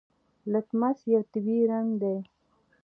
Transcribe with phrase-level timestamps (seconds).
[0.51, 2.15] لتمس یو طبیعي رنګ دی.